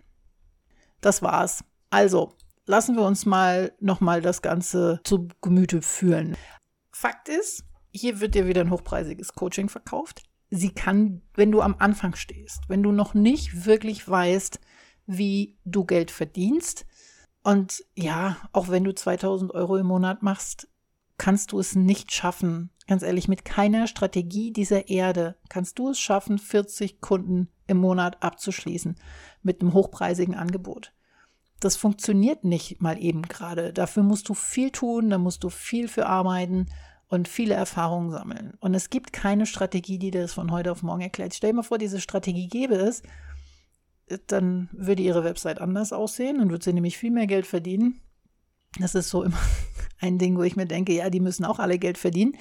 Das 1.03 1.21
war's. 1.21 1.65
Also, 1.91 2.33
lassen 2.65 2.97
wir 2.97 3.03
uns 3.03 3.27
mal 3.27 3.73
nochmal 3.81 4.23
das 4.23 4.41
Ganze 4.41 5.01
zu 5.05 5.29
Gemüte 5.43 5.83
führen. 5.83 6.37
Fakt 6.93 7.29
ist, 7.29 7.65
hier 7.91 8.21
wird 8.21 8.35
dir 8.35 8.47
wieder 8.47 8.63
ein 8.63 8.71
hochpreisiges 8.71 9.35
Coaching 9.35 9.69
verkauft. 9.69 10.23
Sie 10.49 10.71
kann, 10.71 11.23
wenn 11.35 11.51
du 11.51 11.61
am 11.61 11.77
Anfang 11.79 12.15
stehst, 12.15 12.61
wenn 12.69 12.83
du 12.83 12.93
noch 12.93 13.15
nicht 13.15 13.67
wirklich 13.67 14.09
weißt, 14.09 14.61
wie 15.07 15.59
du 15.65 15.85
Geld 15.85 16.11
verdienst, 16.11 16.87
und 17.45 17.85
ja, 17.97 18.37
auch 18.53 18.69
wenn 18.69 18.85
du 18.85 18.95
2000 18.95 19.53
Euro 19.53 19.77
im 19.77 19.87
Monat 19.87 20.23
machst, 20.23 20.69
kannst 21.19 21.51
du 21.51 21.59
es 21.59 21.75
nicht 21.75 22.13
schaffen. 22.13 22.71
Ganz 22.87 23.03
ehrlich, 23.03 23.27
mit 23.27 23.45
keiner 23.45 23.89
Strategie 23.89 24.53
dieser 24.53 24.89
Erde 24.89 25.37
kannst 25.49 25.77
du 25.81 25.91
es 25.91 25.99
schaffen, 25.99 26.39
40 26.39 27.01
Kunden 27.01 27.49
im 27.67 27.79
Monat 27.79 28.23
abzuschließen 28.23 28.97
mit 29.43 29.61
einem 29.61 29.73
hochpreisigen 29.73 30.35
Angebot. 30.35 30.93
Das 31.61 31.77
funktioniert 31.77 32.45
nicht 32.45 32.81
mal 32.83 32.99
eben 32.99 33.23
gerade. 33.23 33.73
Dafür 33.73 34.03
musst 34.03 34.29
du 34.29 34.35
viel 34.35 34.71
tun, 34.71 35.11
da 35.11 35.19
musst 35.19 35.45
du 35.45 35.49
viel 35.49 35.87
für 35.87 36.07
arbeiten 36.07 36.67
und 37.09 37.29
viele 37.29 37.55
Erfahrungen 37.55 38.11
sammeln. 38.11 38.55
Und 38.59 38.75
es 38.75 38.91
gibt 38.91 39.13
keine 39.13 39.47
Strategie, 39.47 39.99
die 39.99 40.11
das 40.11 40.33
von 40.33 40.51
heute 40.51 40.73
auf 40.73 40.83
morgen 40.83 41.03
erklärt. 41.03 41.35
Stell 41.35 41.51
dir 41.51 41.57
mal 41.57 41.63
vor, 41.63 41.79
diese 41.79 42.01
Strategie 42.01 42.49
gäbe 42.49 42.75
es, 42.75 43.03
dann 44.27 44.69
würde 44.73 45.03
ihre 45.03 45.23
Website 45.25 45.61
anders 45.61 45.93
aussehen 45.93 46.41
und 46.41 46.51
würde 46.51 46.65
sie 46.65 46.73
nämlich 46.73 46.99
viel 46.99 47.11
mehr 47.11 47.27
Geld 47.27 47.47
verdienen. 47.47 48.01
Das 48.79 48.95
ist 48.95 49.11
so 49.11 49.23
immer 49.23 49.39
ein 50.01 50.19
Ding, 50.19 50.37
wo 50.37 50.43
ich 50.43 50.57
mir 50.57 50.67
denke, 50.67 50.93
ja, 50.93 51.11
die 51.11 51.21
müssen 51.21 51.45
auch 51.45 51.59
alle 51.59 51.79
Geld 51.79 51.99
verdienen, 51.99 52.37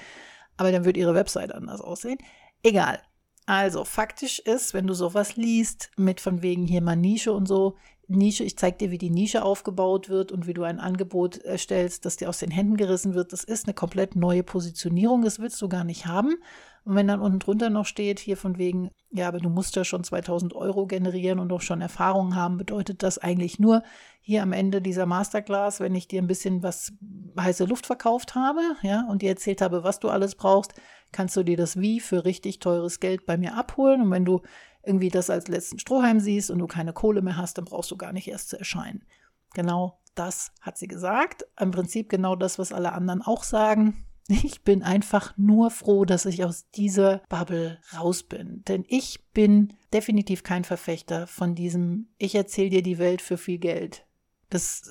aber 0.58 0.72
dann 0.72 0.86
würde 0.86 1.00
ihre 1.00 1.16
Website 1.16 1.54
anders 1.54 1.82
aussehen. 1.82 2.18
Egal. 2.64 3.02
Also, 3.46 3.86
faktisch 3.86 4.40
ist, 4.40 4.74
wenn 4.74 4.88
du 4.88 4.94
sowas 4.94 5.36
liest, 5.36 5.92
mit 5.98 6.22
von 6.22 6.42
wegen 6.42 6.68
hier 6.68 6.82
mal 6.82 6.96
Nische 6.96 7.34
und 7.34 7.48
so, 7.48 7.76
Nische, 8.08 8.44
ich 8.44 8.58
zeige 8.58 8.78
dir, 8.78 8.92
wie 8.92 8.98
die 8.98 9.10
Nische 9.10 9.44
aufgebaut 9.44 10.10
wird 10.10 10.32
und 10.32 10.46
wie 10.46 10.54
du 10.54 10.64
ein 10.64 10.80
Angebot 10.80 11.38
erstellst, 11.38 12.06
das 12.06 12.18
dir 12.18 12.30
aus 12.30 12.40
den 12.40 12.52
Händen 12.52 12.76
gerissen 12.76 13.14
wird. 13.14 13.32
Das 13.32 13.44
ist 13.44 13.66
eine 13.66 13.74
komplett 13.74 14.16
neue 14.16 14.44
Positionierung, 14.44 15.22
das 15.24 15.40
willst 15.40 15.62
du 15.62 15.70
gar 15.70 15.84
nicht 15.84 16.06
haben. 16.06 16.36
Und 16.84 16.96
wenn 16.96 17.08
dann 17.08 17.22
unten 17.22 17.40
drunter 17.40 17.70
noch 17.70 17.86
steht, 17.86 18.20
hier 18.20 18.38
von 18.38 18.58
wegen, 18.58 18.90
ja, 19.12 19.28
aber 19.28 19.38
du 19.40 19.50
musst 19.50 19.76
ja 19.76 19.86
schon 19.86 20.04
2000 20.04 20.54
Euro 20.56 20.88
generieren 20.88 21.40
und 21.40 21.52
auch 21.54 21.62
schon 21.62 21.80
Erfahrungen 21.80 22.36
haben, 22.36 22.58
bedeutet 22.58 23.04
das 23.04 23.18
eigentlich 23.18 23.60
nur, 23.60 23.84
hier 24.20 24.44
am 24.44 24.52
Ende 24.52 24.82
dieser 24.82 25.06
Masterclass, 25.06 25.80
wenn 25.80 25.96
ich 25.96 26.08
dir 26.08 26.22
ein 26.22 26.28
bisschen 26.28 26.64
was 26.64 26.94
heiße 27.40 27.66
Luft 27.66 27.86
verkauft 27.86 28.36
habe, 28.36 28.62
ja, 28.82 29.06
und 29.10 29.22
dir 29.22 29.30
erzählt 29.30 29.62
habe, 29.62 29.84
was 29.84 30.00
du 30.00 30.10
alles 30.10 30.36
brauchst, 30.36 30.74
kannst 31.12 31.36
du 31.36 31.44
dir 31.44 31.58
das 31.58 31.80
wie 31.80 32.00
für 32.00 32.26
richtig 32.26 32.60
teures 32.60 33.00
Geld 33.00 33.26
bei 33.26 33.38
mir 33.38 33.56
abholen. 33.56 34.02
Und 34.02 34.12
wenn 34.12 34.26
du 34.26 34.42
irgendwie 34.84 35.10
das 35.10 35.30
als 35.30 35.48
letzten 35.48 35.80
Strohhalm 35.80 36.20
siehst 36.20 36.52
und 36.52 36.60
du 36.60 36.68
keine 36.68 36.94
Kohle 36.94 37.22
mehr 37.22 37.38
hast, 37.38 37.58
dann 37.58 37.66
brauchst 37.66 37.92
du 37.92 37.98
gar 37.98 38.14
nicht 38.14 38.28
erst 38.28 38.50
zu 38.50 38.58
erscheinen. 38.58 39.06
Genau 39.54 40.00
das 40.16 40.52
hat 40.62 40.78
sie 40.78 40.88
gesagt. 40.88 41.46
Im 41.60 41.72
Prinzip 41.72 42.10
genau 42.10 42.36
das, 42.36 42.60
was 42.60 42.74
alle 42.74 42.94
anderen 42.94 43.22
auch 43.22 43.44
sagen. 43.44 44.06
Ich 44.44 44.64
bin 44.64 44.82
einfach 44.82 45.36
nur 45.36 45.72
froh, 45.72 46.06
dass 46.06 46.26
ich 46.26 46.46
aus 46.46 46.70
dieser 46.70 47.18
Bubble 47.28 47.80
raus 47.98 48.24
bin. 48.24 48.64
Denn 48.66 48.86
ich 48.88 49.26
bin 49.34 49.74
definitiv 49.92 50.44
kein 50.44 50.64
Verfechter 50.64 51.28
von 51.28 51.54
diesem, 51.54 52.08
ich 52.18 52.36
erzähle 52.36 52.70
dir 52.70 52.84
die 52.84 52.98
Welt 52.98 53.22
für 53.22 53.38
viel 53.38 53.58
Geld. 53.58 54.06
Das. 54.50 54.90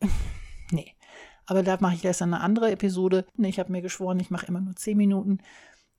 Aber 1.46 1.62
da 1.62 1.78
mache 1.80 1.94
ich 1.94 2.04
erst 2.04 2.22
eine 2.22 2.40
andere 2.40 2.70
Episode. 2.70 3.24
Ich 3.38 3.58
habe 3.58 3.72
mir 3.72 3.82
geschworen, 3.82 4.20
ich 4.20 4.30
mache 4.30 4.46
immer 4.46 4.60
nur 4.60 4.76
zehn 4.76 4.96
Minuten. 4.96 5.38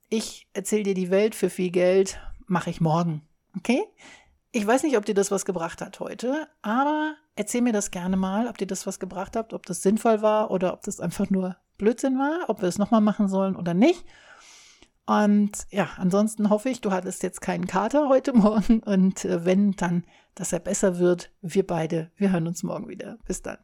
Ich 0.10 0.48
erzähle 0.54 0.84
dir 0.84 0.94
die 0.94 1.10
Welt 1.10 1.36
für 1.36 1.50
viel 1.50 1.72
Geld, 1.72 2.20
mache 2.48 2.70
ich 2.70 2.82
morgen. 2.82 3.22
Okay? 3.58 3.82
Ich 4.52 4.66
weiß 4.66 4.84
nicht, 4.84 4.98
ob 4.98 5.06
dir 5.06 5.16
das 5.16 5.32
was 5.32 5.46
gebracht 5.46 5.82
hat 5.82 6.00
heute, 6.00 6.48
aber 6.62 7.16
erzähl 7.36 7.62
mir 7.62 7.74
das 7.74 7.90
gerne 7.90 8.18
mal, 8.18 8.48
ob 8.48 8.58
dir 8.58 8.68
das 8.68 8.86
was 8.86 9.00
gebracht 9.00 9.36
hat, 9.36 9.54
ob 9.54 9.66
das 9.66 9.82
sinnvoll 9.82 10.22
war 10.22 10.52
oder 10.52 10.74
ob 10.74 10.84
das 10.84 11.00
einfach 11.00 11.30
nur 11.30 11.58
Blödsinn 11.78 12.20
war, 12.20 12.50
ob 12.50 12.62
wir 12.62 12.70
es 12.70 12.78
nochmal 12.78 13.02
machen 13.02 13.28
sollen 13.28 13.56
oder 13.56 13.74
nicht. 13.74 14.06
Und 15.06 15.52
ja, 15.70 15.90
ansonsten 15.98 16.50
hoffe 16.50 16.70
ich, 16.70 16.82
du 16.82 16.92
hattest 16.92 17.24
jetzt 17.24 17.42
keinen 17.42 17.68
Kater 17.68 18.08
heute 18.10 18.34
Morgen 18.38 18.82
und 18.82 19.26
äh, 19.26 19.44
wenn, 19.44 19.72
dann, 19.72 20.06
dass 20.36 20.54
er 20.54 20.60
besser 20.60 21.00
wird. 21.00 21.32
Wir 21.42 21.66
beide, 21.66 22.12
wir 22.16 22.32
hören 22.32 22.48
uns 22.48 22.64
morgen 22.64 22.88
wieder. 22.88 23.18
Bis 23.26 23.42
dann. 23.42 23.58